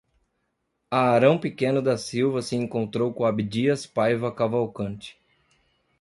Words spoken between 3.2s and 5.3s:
Abdias Paiva Cavalcante